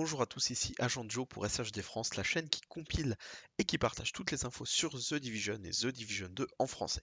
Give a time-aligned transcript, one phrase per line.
[0.00, 3.16] Bonjour à tous, ici Agent Joe pour SHD France, la chaîne qui compile
[3.58, 7.02] et qui partage toutes les infos sur The Division et The Division 2 en français.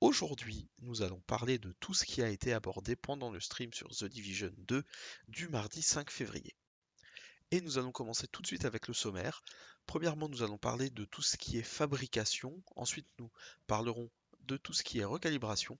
[0.00, 3.90] Aujourd'hui, nous allons parler de tout ce qui a été abordé pendant le stream sur
[3.90, 4.82] The Division 2
[5.28, 6.56] du mardi 5 février.
[7.52, 9.44] Et nous allons commencer tout de suite avec le sommaire.
[9.86, 12.60] Premièrement, nous allons parler de tout ce qui est fabrication.
[12.74, 13.30] Ensuite, nous
[13.68, 15.78] parlerons de tout ce qui est recalibration.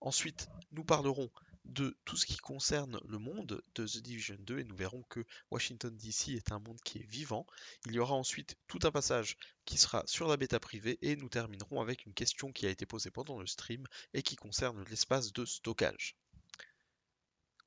[0.00, 1.30] Ensuite, nous parlerons
[1.66, 5.24] de tout ce qui concerne le monde de The Division 2 et nous verrons que
[5.50, 7.46] Washington DC est un monde qui est vivant.
[7.86, 11.28] Il y aura ensuite tout un passage qui sera sur la bêta privée et nous
[11.28, 13.84] terminerons avec une question qui a été posée pendant le stream
[14.14, 16.16] et qui concerne l'espace de stockage.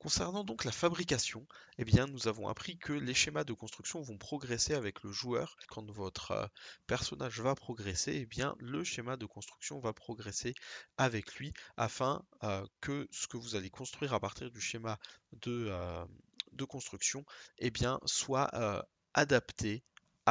[0.00, 1.46] Concernant donc la fabrication,
[1.76, 5.58] eh bien, nous avons appris que les schémas de construction vont progresser avec le joueur.
[5.68, 6.46] Quand votre euh,
[6.86, 10.54] personnage va progresser, eh bien, le schéma de construction va progresser
[10.96, 14.98] avec lui afin euh, que ce que vous allez construire à partir du schéma
[15.32, 16.06] de, euh,
[16.52, 17.26] de construction
[17.58, 18.48] eh bien, soit
[19.12, 19.84] adapté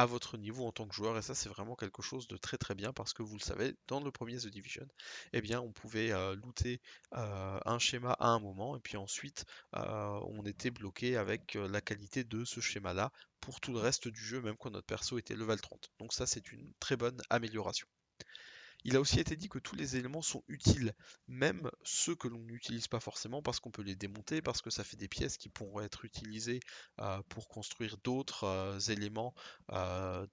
[0.06, 2.74] votre niveau en tant que joueur et ça c'est vraiment quelque chose de très très
[2.74, 4.86] bien parce que vous le savez dans le premier The Division
[5.32, 6.80] eh bien on pouvait euh, looter
[7.14, 9.44] euh, un schéma à un moment et puis ensuite
[9.76, 14.08] euh, on était bloqué avec la qualité de ce schéma là pour tout le reste
[14.08, 17.20] du jeu même quand notre perso était level 30 donc ça c'est une très bonne
[17.30, 17.86] amélioration
[18.84, 20.94] il a aussi été dit que tous les éléments sont utiles,
[21.28, 24.84] même ceux que l'on n'utilise pas forcément parce qu'on peut les démonter, parce que ça
[24.84, 26.60] fait des pièces qui pourront être utilisées
[27.00, 29.34] euh, pour construire d'autres euh, éléments
[29.72, 30.26] euh,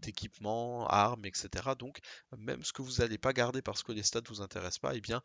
[0.00, 1.70] d'équipement, armes, etc.
[1.78, 2.00] Donc
[2.36, 4.94] même ce que vous n'allez pas garder parce que les stats ne vous intéressent pas,
[4.94, 5.22] eh bien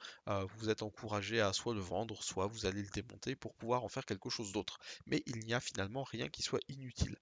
[0.58, 3.90] vous êtes encouragé à soit le vendre, soit vous allez le démonter pour pouvoir en
[3.90, 4.80] faire quelque chose d'autre.
[5.06, 7.18] Mais il n'y a finalement rien qui soit inutile.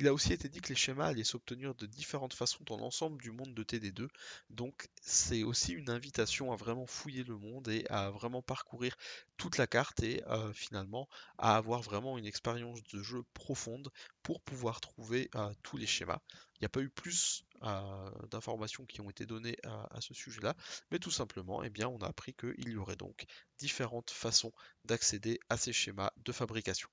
[0.00, 3.20] Il a aussi été dit que les schémas allaient s'obtenir de différentes façons dans l'ensemble
[3.20, 4.08] du monde de TD2,
[4.48, 8.96] donc c'est aussi une invitation à vraiment fouiller le monde et à vraiment parcourir
[9.36, 13.90] toute la carte et euh, finalement à avoir vraiment une expérience de jeu profonde
[14.22, 16.20] pour pouvoir trouver euh, tous les schémas.
[16.54, 20.56] Il n'y a pas eu plus euh, d'informations qui ont été données à, ce sujet-là,
[20.90, 23.26] mais tout simplement, eh bien, on a appris qu'il y aurait donc
[23.58, 24.52] différentes façons
[24.86, 26.88] d'accéder à ces schémas de fabrication.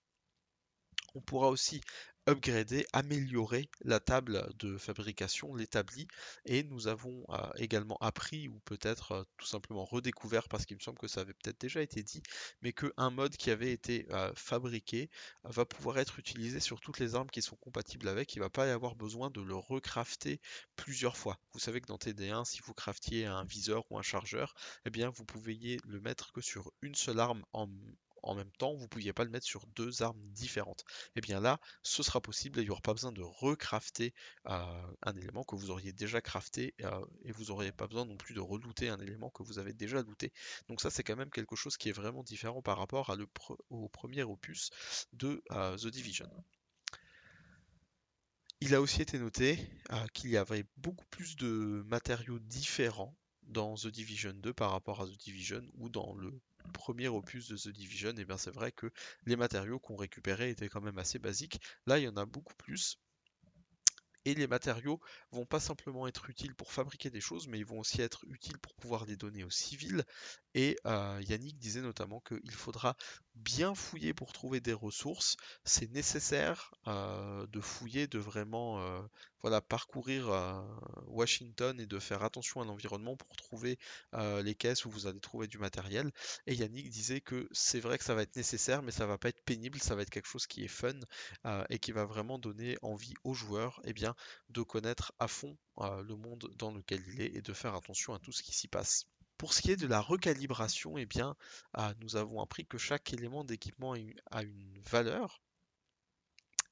[1.16, 1.81] On pourra aussi
[2.28, 6.07] upgrader, améliorer la table de fabrication, l'établi,
[6.45, 10.81] et nous avons euh, également appris, ou peut-être euh, tout simplement redécouvert, parce qu'il me
[10.81, 12.22] semble que ça avait peut-être déjà été dit,
[12.62, 15.09] mais qu'un mode qui avait été euh, fabriqué
[15.44, 18.50] va pouvoir être utilisé sur toutes les armes qui sont compatibles avec, il ne va
[18.50, 20.41] pas y avoir besoin de le recrafter
[20.75, 21.39] plusieurs fois.
[21.53, 24.53] Vous savez que dans TD1, si vous craftiez un viseur ou un chargeur,
[24.85, 27.69] eh bien vous pouviez le mettre que sur une seule arme en,
[28.27, 30.83] en même temps, vous ne pouviez pas le mettre sur deux armes différentes.
[31.15, 34.13] Et eh bien là, ce sera possible et il n'y aura pas besoin de recrafter
[34.47, 38.17] euh, un élément que vous auriez déjà crafté euh, et vous n'aurez pas besoin non
[38.17, 40.33] plus de relooter un élément que vous avez déjà looté.
[40.67, 43.15] Donc ça, c'est quand même quelque chose qui est vraiment différent par rapport
[43.69, 44.71] au premier opus
[45.13, 46.29] de euh, The Division.
[48.59, 49.59] Il a aussi été noté
[50.13, 55.07] qu'il y avait beaucoup plus de matériaux différents dans The Division 2 par rapport à
[55.07, 56.33] The Division ou dans le
[56.72, 58.91] premier opus de The Division, et bien c'est vrai que
[59.25, 61.59] les matériaux qu'on récupérait étaient quand même assez basiques.
[61.85, 63.00] Là, il y en a beaucoup plus.
[64.25, 65.00] Et les matériaux
[65.31, 68.57] vont pas simplement être utiles pour fabriquer des choses, mais ils vont aussi être utiles
[68.59, 70.03] pour pouvoir les donner aux civils.
[70.53, 72.97] Et euh, Yannick disait notamment qu'il faudra
[73.37, 75.37] bien fouiller pour trouver des ressources.
[75.63, 79.01] C'est nécessaire euh, de fouiller, de vraiment euh,
[79.41, 80.27] voilà, parcourir
[81.07, 83.77] Washington et de faire attention à l'environnement pour trouver
[84.13, 86.11] les caisses où vous allez trouver du matériel.
[86.47, 89.29] Et Yannick disait que c'est vrai que ça va être nécessaire, mais ça va pas
[89.29, 90.99] être pénible, ça va être quelque chose qui est fun
[91.69, 94.15] et qui va vraiment donner envie aux joueurs eh bien,
[94.49, 98.19] de connaître à fond le monde dans lequel il est et de faire attention à
[98.19, 99.05] tout ce qui s'y passe.
[99.37, 101.35] Pour ce qui est de la recalibration, eh bien,
[101.99, 103.93] nous avons appris que chaque élément d'équipement
[104.31, 105.41] a une valeur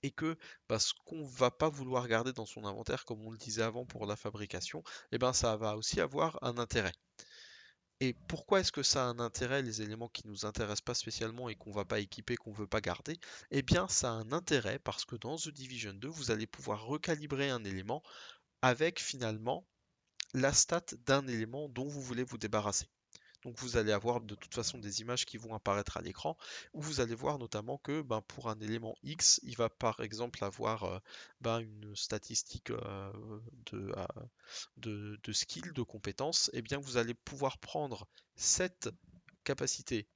[0.03, 0.37] et que
[0.69, 3.85] bah, ce qu'on va pas vouloir garder dans son inventaire, comme on le disait avant
[3.85, 6.93] pour la fabrication, eh ben, ça va aussi avoir un intérêt.
[8.01, 10.93] Et pourquoi est-ce que ça a un intérêt, les éléments qui ne nous intéressent pas
[10.93, 13.17] spécialement et qu'on va pas équiper, qu'on veut pas garder?
[13.51, 16.85] Eh bien, ça a un intérêt parce que dans The Division 2, vous allez pouvoir
[16.85, 18.03] recalibrer un élément
[18.61, 19.65] avec finalement
[20.35, 22.87] la stat d'un élément dont vous voulez vous débarrasser.
[23.45, 26.35] Donc vous allez avoir de toute façon des images qui vont apparaître à l'écran,
[26.73, 30.43] où vous allez voir notamment que ben, pour un élément X, il va par exemple
[30.43, 30.99] avoir euh,
[31.39, 33.13] ben, une statistique euh,
[33.73, 34.05] euh,
[34.77, 38.89] de, de, skill, de compétences, et eh bien vous allez pouvoir prendre cette
[39.45, 40.07] capacité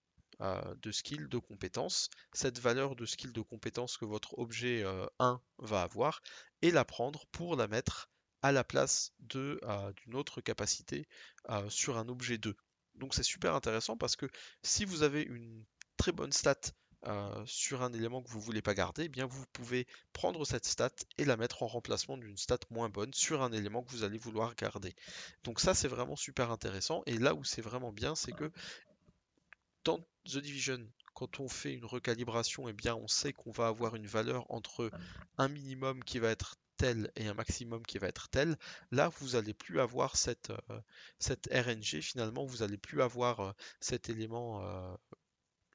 [0.42, 4.86] de skill, de compétence, cette valeur de skill de compétence que votre objet
[5.19, 6.22] 1 va avoir,
[6.62, 8.10] et la prendre pour la mettre
[8.41, 9.59] à la place d'une
[10.13, 11.07] autre capacité
[11.69, 12.56] sur un objet 2.
[13.00, 14.27] Donc c'est super intéressant parce que
[14.63, 15.63] si vous avez une
[15.97, 16.59] très bonne stat
[17.07, 20.65] euh, sur un élément que vous voulez pas garder, eh bien vous pouvez prendre cette
[20.65, 24.03] stat et la mettre en remplacement d'une stat moins bonne sur un élément que vous
[24.03, 24.94] allez vouloir garder.
[25.45, 28.51] Donc ça c'est vraiment super intéressant et là où c'est vraiment bien c'est que
[29.86, 33.95] dans The Division quand on fait une recalibration, eh bien on sait qu'on va avoir
[33.95, 34.91] une valeur entre
[35.38, 38.57] un minimum qui va être tel et un maximum qui va être tel.
[38.91, 40.81] Là, vous n'allez plus avoir cette, euh,
[41.51, 44.95] RNG, finalement, vous n'allez plus avoir euh, cet élément euh,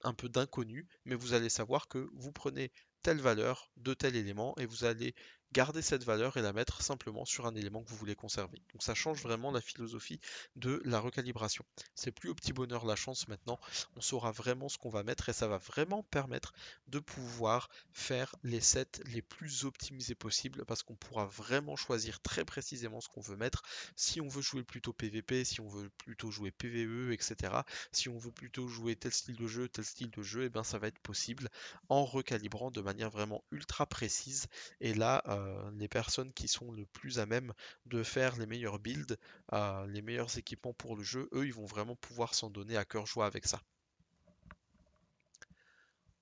[0.03, 2.73] un peu d'inconnu, mais vous allez savoir que vous prenez
[3.03, 5.15] telle valeur de tel élément et vous allez
[5.55, 8.61] garder cette valeur et la mettre simplement sur un élément que vous voulez conserver.
[8.73, 10.21] Donc ça change vraiment la philosophie
[10.57, 11.65] de la recalibration.
[11.95, 13.61] C'est plus au petit bonheur la chance maintenant,
[13.97, 16.53] on saura vraiment ce qu'on va mettre et ça va vraiment permettre
[16.89, 22.45] de pouvoir faire les sets les plus optimisés possibles parce qu'on pourra vraiment choisir très
[22.45, 23.63] précisément ce qu'on veut mettre.
[23.95, 27.55] Si on veut jouer plutôt PVP, si on veut plutôt jouer PVE, etc.
[27.93, 30.49] Si on veut plutôt jouer tel style de jeu, tel style de jeu, et eh
[30.49, 31.49] bien ça va être possible
[31.89, 34.49] en recalibrant de manière vraiment ultra précise.
[34.81, 37.53] Et là, euh, euh, les personnes qui sont le plus à même
[37.87, 39.19] de faire les meilleurs builds,
[39.53, 42.85] euh, les meilleurs équipements pour le jeu, eux, ils vont vraiment pouvoir s'en donner à
[42.85, 43.61] cœur joie avec ça.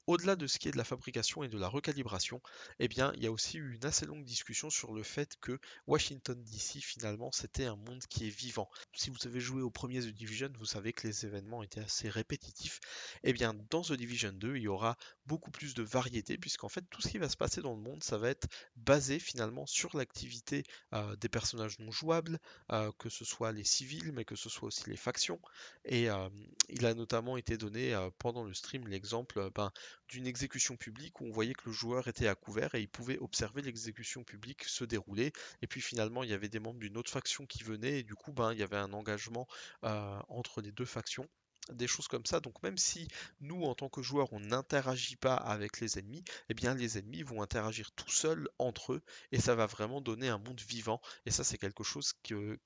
[0.09, 2.43] Au-delà de ce qui est de la fabrication et de la recalibration,
[2.81, 6.43] eh il y a aussi eu une assez longue discussion sur le fait que Washington
[6.43, 8.69] DC, finalement, c'était un monde qui est vivant.
[8.95, 12.09] Si vous avez joué au premier The Division, vous savez que les événements étaient assez
[12.09, 12.81] répétitifs.
[13.23, 16.85] Eh bien, dans The Division 2, il y aura beaucoup plus de variété, puisqu'en fait,
[16.91, 19.97] tout ce qui va se passer dans le monde, ça va être basé finalement sur
[19.97, 22.39] l'activité euh, des personnages non jouables,
[22.73, 25.41] euh, que ce soit les civils, mais que ce soit aussi les factions.
[25.85, 26.29] Et euh,
[26.69, 29.71] il a notamment été donné pendant le stream l'exemple ben,
[30.09, 33.19] d'une exécution publique où on voyait que le joueur était à couvert et il pouvait
[33.19, 35.33] observer l'exécution publique se dérouler.
[35.63, 38.15] Et puis finalement, il y avait des membres d'une autre faction qui venaient et du
[38.15, 39.47] coup, ben, il y avait un engagement
[39.83, 41.29] entre les deux factions
[41.70, 42.41] des choses comme ça.
[42.41, 43.09] Donc même si
[43.41, 47.23] nous, en tant que joueurs, on n'interagit pas avec les ennemis, eh bien les ennemis
[47.23, 51.00] vont interagir tout seuls entre eux et ça va vraiment donner un monde vivant.
[51.26, 52.59] Et ça, c'est quelque chose que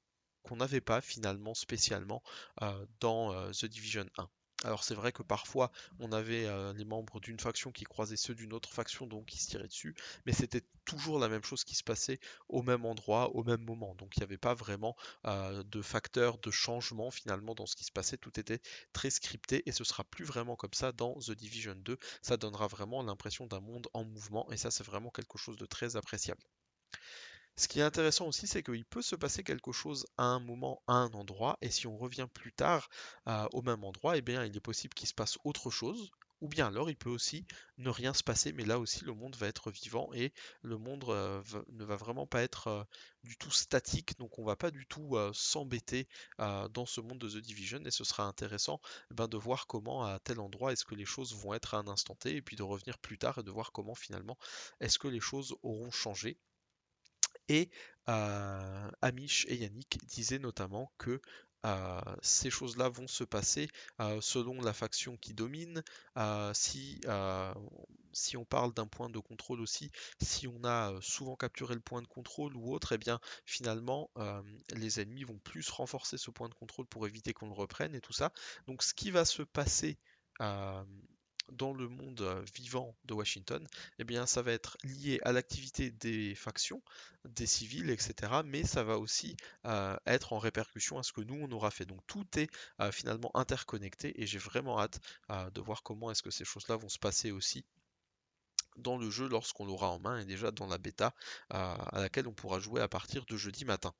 [0.43, 2.23] qu'on n'avait pas finalement spécialement
[2.63, 4.29] euh, dans euh, The Division 1.
[4.67, 5.71] Alors c'est vrai que parfois
[6.01, 9.39] on avait euh, les membres d'une faction qui croisaient ceux d'une autre faction, donc qui
[9.39, 9.95] se tiraient dessus,
[10.27, 12.19] mais c'était toujours la même chose qui se passait
[12.49, 13.95] au même endroit, au même moment.
[13.95, 17.85] Donc il n'y avait pas vraiment euh, de facteur de changement finalement dans ce qui
[17.85, 18.61] se passait, tout était
[18.93, 21.97] très scripté et ce sera plus vraiment comme ça dans The Division 2.
[22.21, 25.67] Ça donnera vraiment l'impression d'un monde en mouvement et ça c'est vraiment quelque chose de
[25.67, 26.43] très appréciable.
[27.59, 30.83] Ce qui est intéressant aussi, c'est qu'il peut se passer quelque chose à un moment,
[30.87, 32.91] à un endroit, et si on revient plus tard
[33.29, 36.11] euh, au même endroit, eh bien, il est possible qu'il se passe autre chose,
[36.43, 37.47] ou bien alors il peut aussi
[37.79, 41.05] ne rien se passer, mais là aussi le monde va être vivant et le monde
[41.09, 42.85] euh, ne va vraiment pas être euh,
[43.25, 47.39] du tout statique, donc on va pas du tout s'embêter dans ce monde de The
[47.39, 48.81] Division, et ce sera intéressant
[49.11, 51.79] eh ben, de voir comment à tel endroit est-ce que les choses vont être à
[51.79, 54.37] un instant T, et puis de revenir plus tard et de voir comment finalement
[54.81, 56.39] est-ce que les choses auront changé.
[57.49, 57.71] Et
[58.07, 61.21] Amish et Yannick disaient notamment que
[62.23, 63.69] ces choses-là vont se passer
[64.21, 65.83] selon la faction qui domine.
[66.55, 67.01] si,
[68.13, 69.91] si on parle d'un point de contrôle aussi,
[70.23, 74.11] si on a souvent capturé le point de contrôle ou autre, et eh bien finalement
[74.75, 78.01] les ennemis vont plus renforcer ce point de contrôle pour éviter qu'on le reprenne et
[78.01, 78.33] tout ça.
[78.69, 79.99] Donc ce qui va se passer
[81.53, 83.67] dans le monde euh, vivant de Washington,
[83.99, 86.83] eh bien, ça va être lié à l'activité des factions,
[87.25, 88.43] des civils, etc.
[88.45, 91.87] Mais ça va aussi euh, être en répercussion à ce que nous on aura fait.
[91.87, 95.01] Donc tout est euh, finalement interconnecté et j'ai vraiment hâte
[95.53, 97.65] de voir comment est-ce que ces choses-là vont se passer aussi
[98.77, 101.15] dans le jeu lorsqu'on l'aura en main et déjà dans la bêta
[101.51, 103.93] à laquelle on pourra jouer à partir de jeudi matin.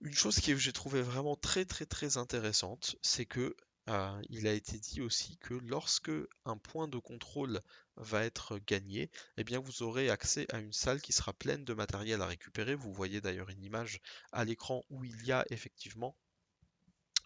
[0.00, 3.56] Une chose que j'ai trouvé vraiment très très très intéressante, c'est que
[3.92, 6.10] euh, il a été dit aussi que lorsque
[6.46, 7.60] un point de contrôle
[7.96, 12.22] va être gagné, eh vous aurez accès à une salle qui sera pleine de matériel
[12.22, 12.74] à récupérer.
[12.74, 14.00] Vous voyez d'ailleurs une image
[14.32, 16.16] à l'écran où il y a effectivement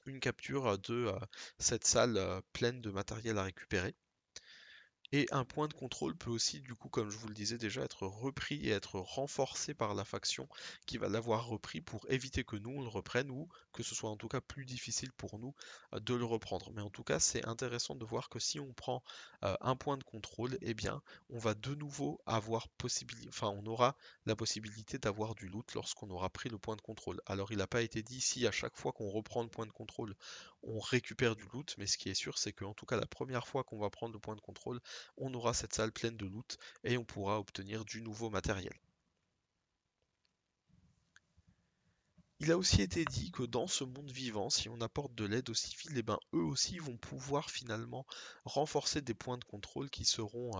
[0.06, 1.18] une capture de euh,
[1.58, 3.94] cette salle euh, pleine de matériel à récupérer.
[5.12, 7.82] Et un point de contrôle peut aussi, du coup, comme je vous le disais déjà,
[7.82, 10.48] être repris et être renforcé par la faction
[10.86, 14.10] qui va l'avoir repris pour éviter que nous on le reprenne ou que ce soit
[14.10, 15.54] en tout cas plus difficile pour nous
[15.92, 16.70] euh, de le reprendre.
[16.72, 19.02] Mais en tout cas, c'est intéressant de voir que si on prend
[19.44, 23.66] euh, un point de contrôle, eh bien, on va de nouveau avoir possibilité, enfin, on
[23.66, 27.20] aura la possibilité d'avoir du loot lorsqu'on aura pris le point de contrôle.
[27.26, 29.72] Alors, il n'a pas été dit si à chaque fois qu'on reprend le point de
[29.72, 30.14] contrôle,
[30.62, 33.46] on récupère du loot, mais ce qui est sûr, c'est qu'en tout cas, la première
[33.46, 34.80] fois qu'on va prendre le point de contrôle,
[35.16, 38.74] on aura cette salle pleine de loot et on pourra obtenir du nouveau matériel.
[42.38, 45.48] Il a aussi été dit que dans ce monde vivant, si on apporte de l'aide
[45.48, 48.04] aux civils, eh ben eux aussi vont pouvoir finalement
[48.44, 50.52] renforcer des points de contrôle qui seront,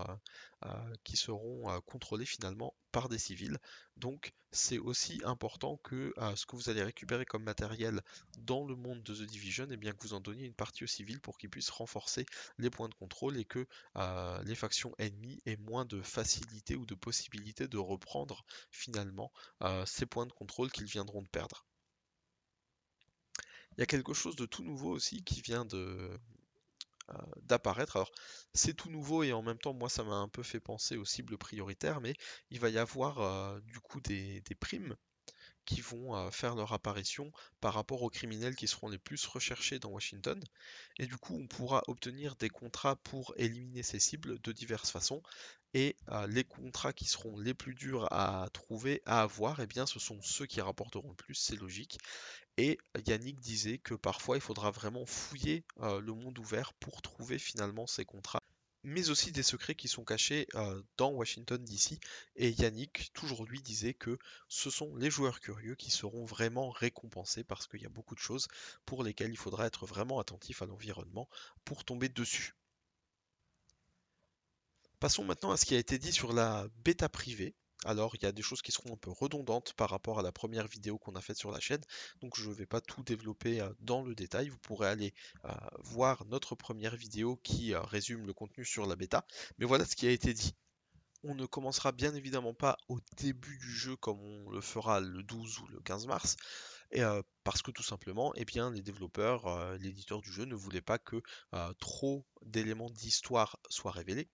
[1.85, 3.59] contrôlés finalement par des civils.
[3.95, 8.01] Donc c'est aussi important que ce que vous allez récupérer comme matériel
[8.39, 10.83] dans le monde de The Division, et eh bien que vous en donniez une partie
[10.83, 12.25] aux civils pour qu'ils puissent renforcer
[12.57, 13.67] les points de contrôle et que
[14.45, 19.31] les factions ennemies aient moins de facilité ou de possibilité de reprendre finalement
[19.85, 21.67] ces points de contrôle qu'ils viendront de perdre.
[23.77, 26.17] Il y a quelque chose de tout nouveau aussi qui vient de euh,
[27.43, 27.95] d'apparaître.
[27.95, 28.11] Alors
[28.53, 31.05] c'est tout nouveau et en même temps moi ça m'a un peu fait penser aux
[31.05, 32.13] cibles prioritaires, mais
[32.49, 34.95] il va y avoir euh, du coup des, primes
[35.65, 39.79] qui vont euh, faire leur apparition par rapport aux criminels qui seront les plus recherchés
[39.79, 40.41] dans Washington.
[40.97, 45.21] Et du coup, on pourra obtenir des contrats pour éliminer ces cibles de diverses façons.
[45.73, 45.95] Et
[46.29, 50.21] les contrats qui seront les plus durs à trouver, à avoir, eh bien, ce sont
[50.21, 51.99] ceux qui rapporteront le plus, c'est logique.
[52.57, 57.85] Et Yannick disait que parfois il faudra vraiment fouiller le monde ouvert pour trouver finalement
[57.85, 58.41] ces contrats,
[58.83, 60.47] mais aussi des secrets qui sont cachés
[60.97, 61.99] dans Washington DC.
[62.37, 67.43] Et Yannick, toujours lui, disait que ce sont les joueurs curieux qui seront vraiment récompensés
[67.43, 68.47] parce qu'il y a beaucoup de choses
[68.85, 71.29] pour lesquelles il faudra être vraiment attentif à l'environnement
[71.65, 72.55] pour tomber dessus.
[74.99, 77.55] Passons maintenant à ce qui a été dit sur la bêta privée.
[77.85, 80.31] Alors, il y a des choses qui seront un peu redondantes par rapport à la
[80.31, 81.83] première vidéo qu'on a faite sur la chaîne,
[82.21, 84.49] donc je ne vais pas tout développer euh, dans le détail.
[84.49, 85.13] Vous pourrez aller
[85.45, 85.51] euh,
[85.81, 89.23] voir notre première vidéo qui euh, résume le contenu sur la bêta.
[89.59, 90.55] Mais voilà ce qui a été dit.
[91.23, 95.21] On ne commencera bien évidemment pas au début du jeu comme on le fera le
[95.21, 96.37] 12 ou le 15 mars,
[97.43, 101.21] parce que tout simplement, eh bien, les développeurs, l'éditeur du jeu ne voulait pas que
[101.79, 104.29] trop d'éléments d'histoire soient révélés.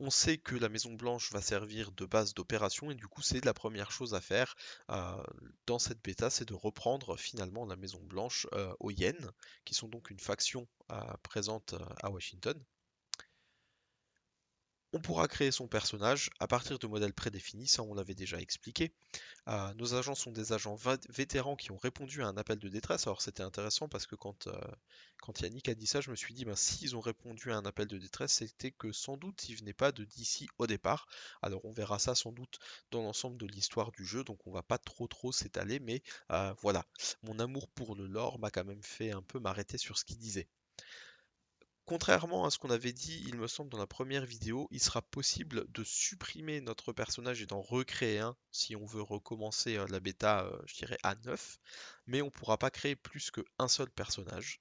[0.00, 3.44] On sait que la Maison Blanche va servir de base d'opération et du coup c'est
[3.44, 4.54] la première chose à faire
[4.90, 5.22] euh,
[5.66, 9.32] dans cette bêta, c'est de reprendre finalement la Maison Blanche euh, aux Yen,
[9.64, 12.62] qui sont donc une faction euh, présente à Washington.
[14.94, 18.94] On pourra créer son personnage à partir de modèles prédéfinis, ça on l'avait déjà expliqué.
[19.46, 20.76] Euh, nos agents sont des agents
[21.10, 23.06] vétérans qui ont répondu à un appel de détresse.
[23.06, 24.58] Alors c'était intéressant parce que quand, euh,
[25.20, 27.66] quand Yannick a dit ça, je me suis dit, ben, s'ils ont répondu à un
[27.66, 31.06] appel de détresse, c'était que sans doute ils venaient pas de DC au départ.
[31.42, 32.58] Alors on verra ça sans doute
[32.90, 36.54] dans l'ensemble de l'histoire du jeu, donc on va pas trop trop s'étaler, mais euh,
[36.62, 36.86] voilà.
[37.22, 40.18] Mon amour pour le lore m'a quand même fait un peu m'arrêter sur ce qu'il
[40.18, 40.48] disait.
[41.88, 45.00] Contrairement à ce qu'on avait dit, il me semble, dans la première vidéo, il sera
[45.00, 49.98] possible de supprimer notre personnage et d'en recréer un si on veut recommencer euh, la
[49.98, 51.58] bêta, euh, je dirais, à 9,
[52.06, 54.60] mais on ne pourra pas créer plus qu'un seul personnage.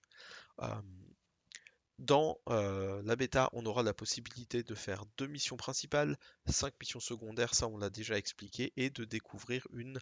[2.00, 7.02] dans euh, la bêta, on aura la possibilité de faire deux missions principales, cinq missions
[7.02, 10.00] secondaires, ça on l'a déjà expliqué, et de découvrir une,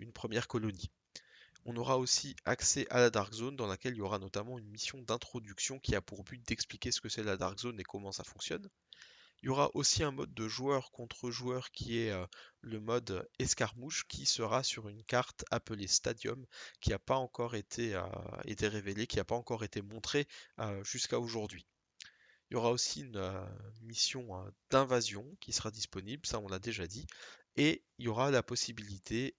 [0.00, 0.90] une première colonie.
[1.68, 4.68] On aura aussi accès à la Dark Zone dans laquelle il y aura notamment une
[4.68, 8.12] mission d'introduction qui a pour but d'expliquer ce que c'est la Dark Zone et comment
[8.12, 8.68] ça fonctionne.
[9.42, 12.24] Il y aura aussi un mode de joueur contre joueur qui est euh,
[12.60, 16.46] le mode escarmouche qui sera sur une carte appelée Stadium
[16.80, 18.02] qui n'a pas encore été, euh,
[18.44, 20.28] révélée, qui n'a pas encore été montrée
[20.60, 21.66] euh, jusqu'à aujourd'hui.
[22.48, 23.44] Il y aura aussi une
[23.82, 24.28] mission
[24.70, 27.08] d'invasion qui sera disponible, ça on l'a déjà dit,
[27.56, 29.34] et il y aura la possibilité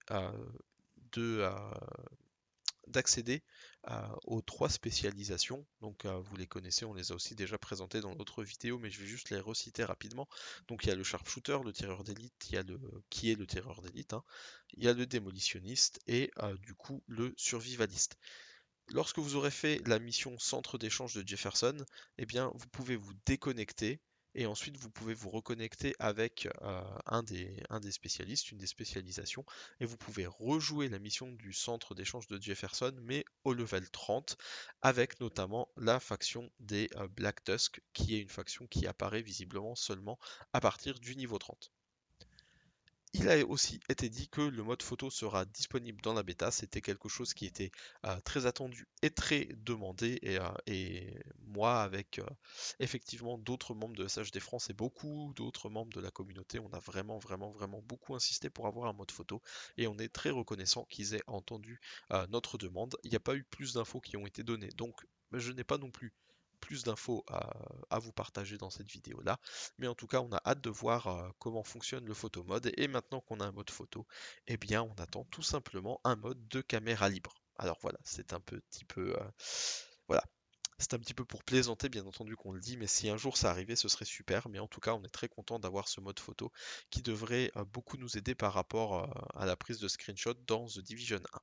[1.12, 1.50] de
[2.98, 3.42] d'accéder
[4.24, 5.64] aux trois spécialisations.
[5.80, 9.00] Donc vous les connaissez, on les a aussi déjà présentées dans d'autres vidéos, mais je
[9.00, 10.28] vais juste les reciter rapidement.
[10.66, 12.78] Donc il y a le sharpshooter, le tireur d'élite, il y a le
[13.08, 14.24] qui est le tireur d'élite, hein.
[14.74, 18.16] il y a le démolitionniste et du coup le survivaliste.
[18.88, 21.76] Lorsque vous aurez fait la mission centre d'échange de Jefferson,
[22.16, 24.00] eh bien vous pouvez vous déconnecter
[24.38, 29.44] et ensuite vous pouvez vous reconnecter avec euh, un, des, spécialistes, une des spécialisations,
[29.80, 34.38] et vous pouvez rejouer la mission du centre d'échange de Jefferson, mais au level 30,
[34.80, 39.74] avec notamment la faction des euh, Black Tusk, qui est une faction qui apparaît visiblement
[39.74, 40.20] seulement
[40.52, 41.72] à partir du niveau 30.
[43.14, 46.80] Il a aussi été dit que le mode photo sera disponible dans la bêta, c'était
[46.82, 47.70] quelque chose qui était
[48.04, 52.26] euh, très attendu et très demandé, et, euh, moi avec euh,
[52.80, 56.80] effectivement d'autres membres de SHD France et beaucoup d'autres membres de la communauté, on a
[56.80, 59.42] vraiment vraiment vraiment beaucoup insisté pour avoir un mode photo,
[59.78, 61.80] et on est très reconnaissant qu'ils aient entendu
[62.28, 62.96] notre demande.
[63.04, 64.94] Il n'y a pas eu plus d'infos qui ont été données, donc
[65.32, 66.12] je n'ai pas non plus
[66.60, 69.38] plus d'infos à, vous partager dans cette vidéo là.
[69.78, 72.72] Mais en tout cas, on a hâte de voir euh, comment fonctionne le photo mode.
[72.76, 74.06] Et maintenant qu'on a un mode photo,
[74.46, 77.34] eh bien, on attend tout simplement un mode de caméra libre.
[77.56, 79.14] Alors voilà, c'est un petit peu...
[79.18, 79.30] Euh,
[80.08, 80.22] voilà.
[80.78, 83.36] C'est un petit peu pour plaisanter, bien entendu qu'on le dit, mais si un jour
[83.36, 84.48] ça arrivait, ce serait super.
[84.48, 86.52] Mais en tout cas, on est très content d'avoir ce mode photo
[86.90, 90.80] qui devrait euh, beaucoup nous aider par rapport à la prise de screenshot dans The
[90.80, 91.40] Division 1.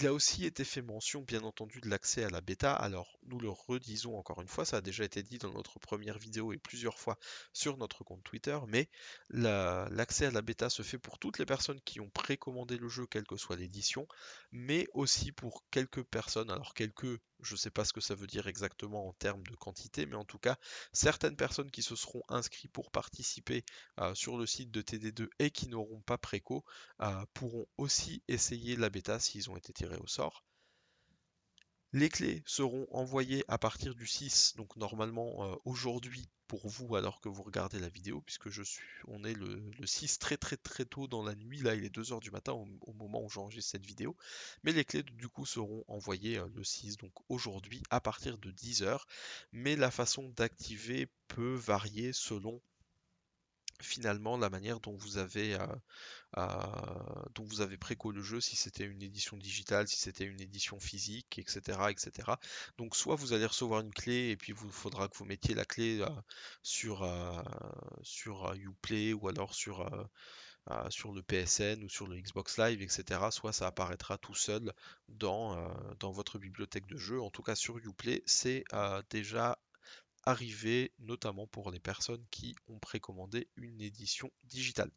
[0.00, 2.72] Il a aussi été fait mention, bien entendu, de l'accès à la bêta.
[2.72, 6.18] Alors, nous le redisons encore une fois, ça a déjà été dit dans notre première
[6.18, 7.18] vidéo et plusieurs fois
[7.52, 8.88] sur notre compte Twitter, mais
[9.30, 13.06] l'accès à la bêta se fait pour toutes les personnes qui ont précommandé le jeu,
[13.06, 14.06] quelle que soit l'édition,
[14.52, 18.26] mais aussi pour quelques personnes, alors quelques je ne sais pas ce que ça veut
[18.26, 20.56] dire exactement en termes de quantité, mais en tout cas,
[20.92, 23.64] certaines personnes qui se seront inscrites pour participer
[24.00, 26.64] euh, sur le site de TD2 et qui n'auront pas préco
[27.00, 30.44] euh, pourront aussi essayer la bêta s'ils ont été tirés au sort.
[31.94, 37.18] Les clés seront envoyées à partir du 6, donc normalement euh, aujourd'hui pour vous alors
[37.20, 40.84] que vous regardez la vidéo, puisque je suis, on est le, 6 très très très
[40.84, 43.86] tôt dans la nuit, là il est 2h du matin au, moment où j'enregistre cette
[43.86, 44.16] vidéo,
[44.64, 48.50] mais les clés du coup seront envoyées euh, le 6, donc aujourd'hui à partir de
[48.50, 49.00] 10h,
[49.52, 52.60] mais la façon d'activer peut varier selon
[53.80, 55.58] finalement la manière dont vous avez
[56.36, 56.44] euh,
[57.34, 60.78] dont vous avez préco le jeu, si c'était une édition digitale, si c'était une édition
[60.78, 62.32] physique, etc., etc.
[62.76, 65.64] Donc soit vous allez recevoir une clé et puis il faudra que vous mettiez la
[65.64, 66.08] clé euh,
[66.62, 67.32] sur, euh,
[68.02, 69.88] sur Uplay ou alors sur,
[70.90, 73.20] sur le PSN ou sur le Xbox Live, etc.
[73.30, 74.72] Soit ça apparaîtra tout seul
[75.08, 75.56] dans,
[75.98, 77.22] dans votre bibliothèque de jeux.
[77.22, 78.64] En tout cas sur Uplay, c'est
[79.08, 79.58] déjà
[80.28, 84.90] arrivé, notamment pour les personnes qui ont précommandé une édition digitale.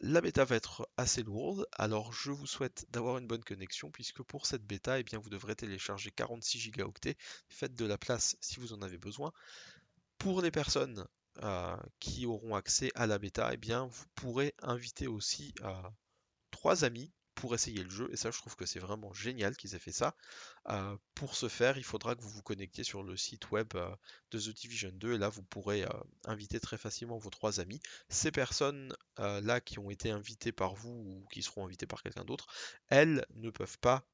[0.00, 4.22] La bêta va être assez lourde, alors je vous souhaite d'avoir une bonne connexion puisque
[4.24, 6.92] pour cette bêta, eh bien, vous devrez télécharger 46 Go.
[7.48, 9.32] Faites de la place si vous en avez besoin.
[10.18, 11.06] Pour les personnes
[11.44, 15.72] euh, qui auront accès à la bêta, eh bien, vous pourrez inviter aussi euh,
[16.50, 18.08] trois amis pour essayer le jeu.
[18.12, 20.14] Et ça, je trouve que c'est vraiment génial qu'ils aient fait ça.
[20.68, 23.94] Euh, pour ce faire, il faudra que vous vous connectiez sur le site web euh,
[24.30, 25.14] de The Division 2.
[25.14, 25.88] Et là, vous pourrez euh,
[26.24, 27.80] inviter très facilement vos trois amis.
[28.08, 32.46] Ces personnes-là qui ont été invitées par vous ou qui seront invitées par quelqu'un d'autre,
[32.88, 34.04] elles ne peuvent pas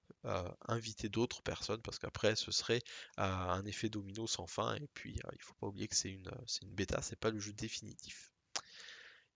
[0.69, 2.83] inviter d'autres personnes parce qu'après ce serait
[3.17, 6.31] un effet domino sans fin et puis il ne faut pas oublier que c'est une,
[6.63, 8.30] une bêta, c'est pas le jeu définitif.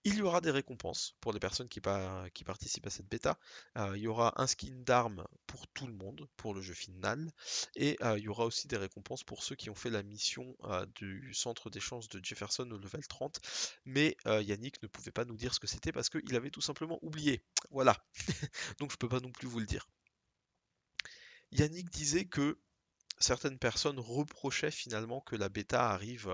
[0.07, 3.39] Il y aura des récompenses pour les personnes qui, participent à cette bêta.
[3.75, 7.31] Euh, il y aura un skin d'armes pour tout le monde, pour le jeu final.
[7.75, 10.55] Et euh, il y aura aussi des récompenses pour ceux qui ont fait la mission
[10.65, 13.39] euh, du centre d'échange de Jefferson au level 30.
[13.85, 16.99] Mais Yannick ne pouvait pas nous dire ce que c'était parce qu'il avait tout simplement
[17.01, 17.43] oublié.
[17.71, 17.97] Voilà.
[18.79, 19.89] Donc je ne peux pas non plus vous le dire.
[21.51, 22.59] Yannick disait que
[23.17, 26.31] certaines personnes reprochaient finalement que la bêta arrive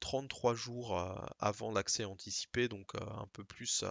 [0.00, 0.98] 33 jours
[1.38, 3.84] avant l'accès anticipé, donc un peu plus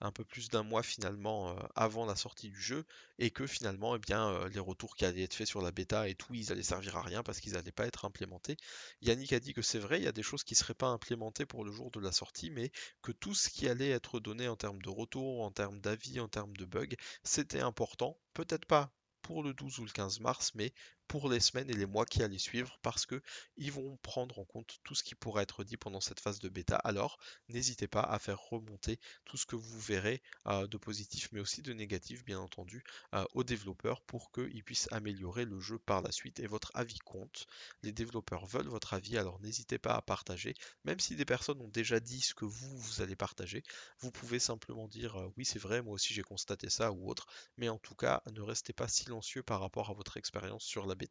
[0.00, 2.84] un peu plus d'un mois finalement avant la sortie du jeu
[3.18, 6.14] et que finalement eh bien les retours qui allaient être faits sur la bêta et
[6.14, 8.56] tout ils allaient servir à rien parce qu'ils n'allaient pas être implémentés.
[9.02, 11.46] Yannick a dit que c'est vrai, il y a des choses qui seraient pas implémentées
[11.46, 12.70] pour le jour de la sortie mais
[13.02, 16.28] que tout ce qui allait être donné en termes de retour, en termes d'avis, en
[16.28, 20.74] termes de bugs, c'était important, peut-être pas pour le 12 ou le 15 mars, mais
[21.08, 23.22] pour les semaines et les mois qui allaient suivre parce que
[23.56, 26.48] ils vont prendre en compte tout ce qui pourra être dit pendant cette phase de
[26.48, 26.76] bêta.
[26.76, 31.40] Alors n'hésitez pas à faire remonter tout ce que vous verrez euh, de positif mais
[31.40, 32.82] aussi de négatif bien entendu
[33.14, 36.98] euh, aux développeurs pour qu'ils puissent améliorer le jeu par la suite et votre avis
[36.98, 37.46] compte.
[37.82, 41.68] Les développeurs veulent votre avis alors n'hésitez pas à partager même si des personnes ont
[41.68, 43.62] déjà dit ce que vous vous allez partager
[44.00, 47.26] vous pouvez simplement dire euh, oui c'est vrai moi aussi j'ai constaté ça ou autre
[47.56, 50.94] mais en tout cas ne restez pas silencieux par rapport à votre expérience sur la
[50.94, 51.03] bêta.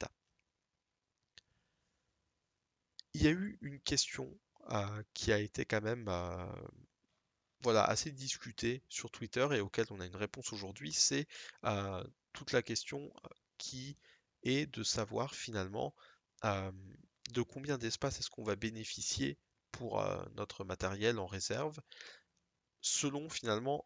[3.13, 4.35] Il y a eu une question
[4.71, 6.45] euh, qui a été quand même euh,
[7.61, 11.27] voilà, assez discutée sur Twitter et auquel on a une réponse aujourd'hui, c'est
[11.65, 12.03] euh,
[12.33, 13.11] toute la question
[13.57, 13.97] qui
[14.43, 15.93] est de savoir finalement
[17.31, 19.37] de combien d'espace est-ce qu'on va bénéficier
[19.71, 20.03] pour
[20.35, 21.79] notre matériel en réserve
[22.81, 23.85] selon finalement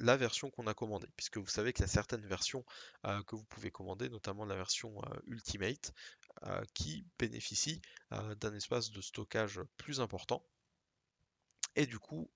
[0.00, 2.64] la version qu'on a commandée, puisque vous savez qu'il y a certaines versions
[3.04, 5.92] euh, que vous pouvez commander, notamment la version euh, Ultimate,
[6.44, 10.44] euh, qui bénéficie d'un espace de stockage plus important.
[11.74, 12.30] Et du coup,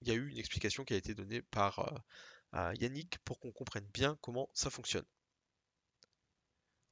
[0.00, 2.02] il y a eu une explication qui a été donnée par
[2.52, 5.06] Yannick pour qu'on comprenne bien comment ça fonctionne.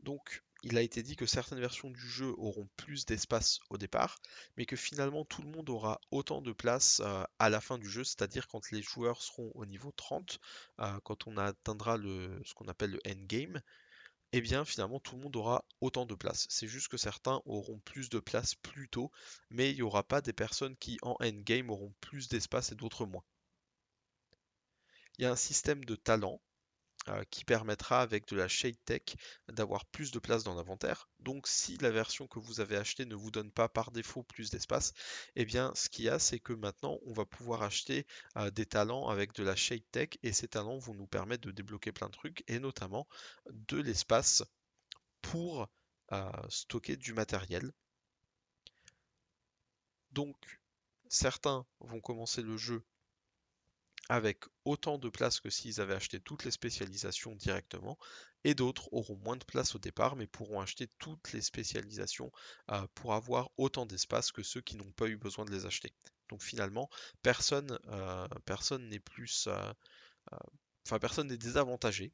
[0.00, 4.20] Donc, il a été dit que certaines versions du jeu auront plus d'espace au départ,
[4.56, 7.88] mais que finalement tout le monde aura autant de place euh, à la fin du
[7.88, 10.38] jeu, c'est-à-dire quand les joueurs seront au niveau 30,
[10.80, 13.60] euh, quand on atteindra ce qu'on appelle le endgame,
[14.32, 16.46] eh bien finalement tout le monde aura autant de place.
[16.48, 19.10] C'est juste que certains auront plus de place plus tôt,
[19.50, 23.04] mais il n'y aura pas des personnes qui en endgame auront plus d'espace et d'autres
[23.06, 23.24] moins.
[25.18, 26.40] Il y a un système de talent
[27.08, 29.02] euh, qui permettra avec de la Shade Tech
[29.48, 31.08] d'avoir plus de place dans l'inventaire.
[31.18, 34.50] Donc si la version que vous avez achetée ne vous donne pas par défaut plus
[34.50, 34.92] d'espace,
[35.34, 38.66] eh bien ce qu'il y a c'est que maintenant on va pouvoir acheter euh, des
[38.66, 42.06] talents avec de la Shade Tech et ces talents vont nous permettre de débloquer plein
[42.06, 43.08] de trucs et notamment
[43.50, 44.44] de l'espace
[45.22, 45.68] pour
[46.12, 47.72] euh, stocker du matériel.
[50.12, 50.36] Donc
[51.08, 52.84] certains vont commencer le jeu
[54.08, 57.98] avec autant de place que s'ils avaient acheté toutes les spécialisations directement,
[58.44, 62.32] et d'autres auront moins de place au départ, mais pourront acheter toutes les spécialisations
[62.70, 65.92] euh, pour avoir autant d'espace que ceux qui n'ont pas eu besoin de les acheter.
[66.28, 66.88] Donc finalement,
[67.22, 69.72] personne euh, personne n'est plus, euh,
[70.86, 72.12] enfin personne n'est désavantagé.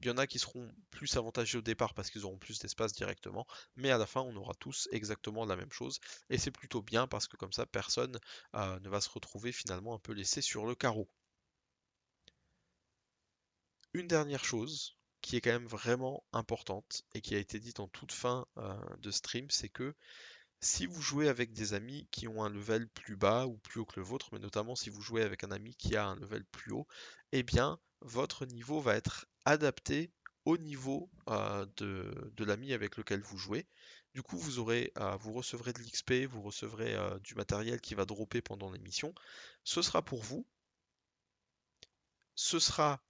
[0.00, 2.92] Il y en a qui seront plus avantagés au départ parce qu'ils auront plus d'espace
[2.92, 6.82] directement, mais à la fin on aura tous exactement la même chose et c'est plutôt
[6.82, 8.18] bien parce que comme ça personne
[8.54, 11.08] ne va se retrouver finalement un peu laissé sur le carreau.
[13.94, 17.88] Une dernière chose qui est quand même vraiment importante et qui a été dite en
[17.88, 19.94] toute fin euh, de stream, c'est que
[20.60, 23.84] si vous jouez avec des amis qui ont un level plus bas ou plus haut
[23.84, 26.44] que le vôtre, mais notamment si vous jouez avec un ami qui a un level
[26.44, 26.86] plus haut,
[27.32, 30.12] eh bien votre niveau va être adapté
[30.44, 33.66] au niveau euh, de, l'ami avec lequel vous jouez.
[34.14, 38.06] Du coup, vous aurez, euh, vous recevrez de l'XP, vous recevrez du matériel qui va
[38.06, 39.14] dropper pendant l'émission.
[39.64, 40.46] Ce sera pour vous.
[42.34, 43.02] Ce sera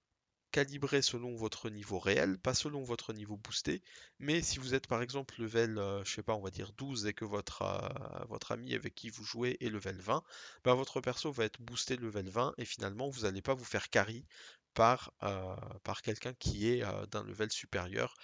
[0.51, 3.81] calibré selon votre niveau réel, pas selon votre niveau boosté,
[4.19, 7.05] mais si vous êtes par exemple level, euh, je sais pas, on va dire 12
[7.05, 10.23] et que votre, euh, votre ami avec qui vous jouez est level 20,
[10.63, 13.89] bah votre perso va être boosté level 20 et finalement vous n'allez pas vous faire
[13.89, 14.25] carry
[14.73, 18.15] par, euh, par quelqu'un qui est d'un level supérieur,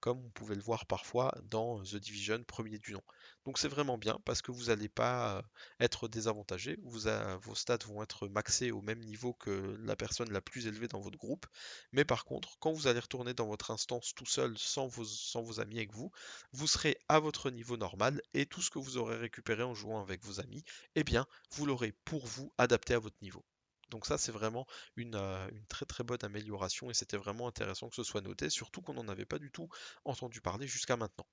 [0.00, 3.02] comme on pouvait le voir parfois dans The Division premier du nom.
[3.44, 5.42] Donc c'est vraiment bien parce que vous n'allez pas
[5.80, 10.68] être désavantagé, vos stats vont être maxés au même niveau que la personne la plus
[10.68, 11.46] élevée dans votre groupe,
[11.90, 15.78] mais par contre, quand vous allez retourner dans votre instance tout seul sans vos, amis
[15.78, 16.12] avec vous,
[16.52, 20.00] vous serez à votre niveau normal et tout ce que vous aurez récupéré en jouant
[20.00, 23.44] avec vos amis, eh bien, vous l'aurez pour vous adapté à votre niveau.
[23.90, 25.20] Donc ça, c'est vraiment une,
[25.68, 29.08] très très bonne amélioration et c'était vraiment intéressant que ce soit noté, surtout qu'on n'en
[29.08, 29.68] avait pas du tout
[30.04, 31.26] entendu parler jusqu'à maintenant.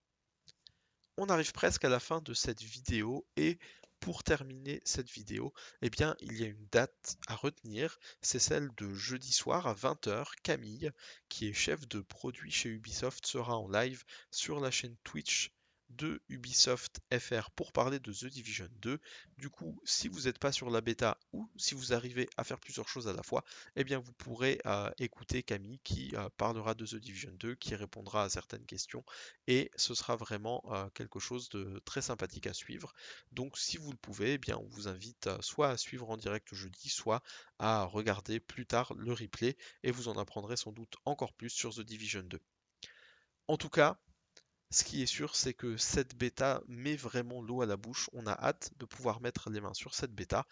[1.21, 3.59] On arrive presque à la fin de cette vidéo et
[3.99, 5.51] pour terminer cette vidéo,
[5.81, 10.27] eh il y a une date à retenir, c'est celle de jeudi soir à 20h.
[10.43, 10.91] Camille,
[11.27, 15.51] qui est chef de produit chez Ubisoft, sera en live sur la chaîne Twitch
[15.89, 18.99] de Ubisoft FR pour parler de The Division 2.
[19.37, 22.59] Du coup, si vous n'êtes pas sur la bêta ou si vous arrivez à faire
[22.59, 23.43] plusieurs choses à la fois,
[23.75, 27.75] eh bien vous pourrez euh, écouter Camille qui euh, parlera de The Division 2, qui
[27.75, 29.03] répondra à certaines questions
[29.47, 32.93] et ce sera vraiment euh, quelque chose de très sympathique à suivre.
[33.31, 36.53] Donc si vous le pouvez, eh bien on vous invite soit à suivre en direct
[36.53, 37.21] jeudi, soit
[37.57, 41.73] à regarder plus tard le replay et vous en apprendrez sans doute encore plus sur
[41.73, 42.39] The Division 2.
[43.47, 43.99] En tout cas,
[44.71, 48.09] ce qui est sûr, c'est que cette bêta met vraiment l'eau à la bouche.
[48.13, 50.45] On a hâte de pouvoir mettre les mains sur cette bêta.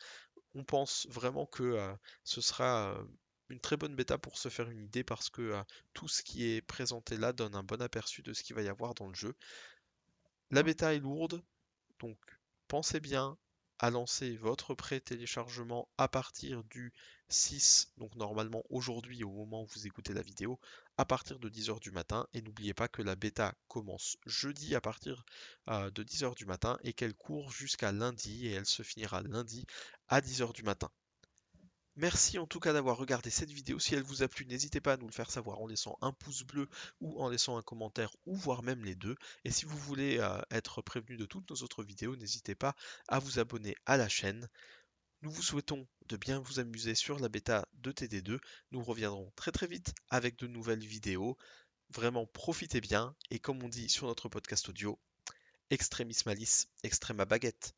[0.55, 3.03] On pense vraiment que euh, ce sera euh,
[3.49, 6.45] une très bonne bêta pour se faire une idée parce que euh, tout ce qui
[6.47, 9.13] est présenté là donne un bon aperçu de ce qu'il va y avoir dans le
[9.13, 9.35] jeu.
[10.49, 11.43] La bêta est lourde,
[11.99, 12.17] donc
[12.67, 13.37] pensez bien
[13.79, 16.91] à lancer votre pré-téléchargement à partir du
[17.29, 20.59] 6, donc normalement aujourd'hui au moment où vous écoutez la vidéo,
[20.97, 22.27] à partir de 10h du matin.
[22.33, 25.23] Et n'oubliez pas que la bêta commence jeudi à partir
[25.69, 29.65] euh, de 10h du matin et qu'elle court jusqu'à lundi et elle se finira lundi
[30.09, 30.89] à 10h du matin.
[31.99, 33.79] Merci en tout cas d'avoir regardé cette vidéo.
[33.79, 36.11] Si elle vous a plu, n'hésitez pas à nous le faire savoir en laissant un
[36.11, 36.69] pouce bleu
[37.01, 39.15] ou en laissant un commentaire ou voire même les deux.
[39.45, 42.75] Et si vous voulez euh, être prévenu de toutes nos autres vidéos, n'hésitez pas
[43.07, 44.47] à vous abonner à la chaîne.
[45.27, 48.39] Nous vous souhaitons de bien vous amuser sur la bêta de TD2.
[48.71, 51.37] Nous reviendrons très très vite avec de nouvelles vidéos.
[51.89, 54.97] Vraiment profitez bien et comme on dit sur notre podcast audio,
[55.69, 57.75] extremis malis, extrema baguette.